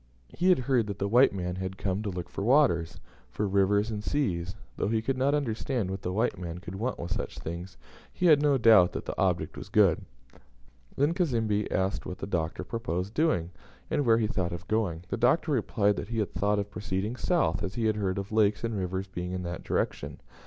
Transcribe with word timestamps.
He 0.29 0.49
had 0.49 0.57
heard 0.57 0.87
that 0.87 0.97
the 0.97 1.07
white 1.07 1.31
man 1.31 1.57
had 1.57 1.77
come 1.77 2.01
to 2.01 2.09
look 2.09 2.27
for 2.27 2.43
waters, 2.43 2.99
for 3.29 3.47
rivers, 3.47 3.91
and 3.91 4.03
seas; 4.03 4.55
though 4.75 4.87
he 4.87 4.99
could 4.99 5.15
not 5.15 5.35
understand 5.35 5.91
what 5.91 6.01
the 6.01 6.11
white 6.11 6.39
man 6.39 6.57
could 6.57 6.73
want 6.73 6.97
with 6.97 7.11
such 7.13 7.37
things, 7.37 7.77
he 8.11 8.25
had 8.25 8.41
no 8.41 8.57
doubt 8.57 8.93
that 8.93 9.05
the 9.05 9.15
object 9.21 9.55
was 9.55 9.69
good. 9.69 10.01
Then 10.95 11.13
Cazembe 11.13 11.71
asked 11.71 12.07
what 12.07 12.17
the 12.17 12.25
Doctor 12.25 12.63
proposed 12.63 13.13
doing, 13.13 13.51
and 13.91 14.03
where 14.03 14.17
he 14.17 14.25
thought 14.25 14.53
of 14.53 14.67
going. 14.67 15.03
The 15.09 15.17
Doctor 15.17 15.51
replied 15.51 15.97
that 15.97 16.07
he 16.09 16.17
had 16.17 16.33
thought 16.33 16.57
of 16.57 16.71
proceeding 16.71 17.15
south, 17.15 17.61
as 17.61 17.75
he 17.75 17.85
had 17.85 17.97
heard 17.97 18.17
of 18.17 18.31
lakes 18.31 18.63
and 18.63 18.75
rivers 18.75 19.05
being 19.05 19.33
in 19.33 19.43
that 19.43 19.63
direction. 19.63 20.19